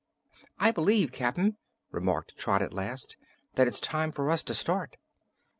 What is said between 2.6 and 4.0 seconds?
at last, "that it's